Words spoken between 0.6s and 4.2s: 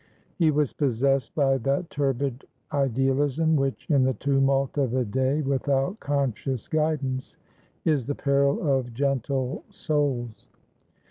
possessed by that turbid idealism which, in the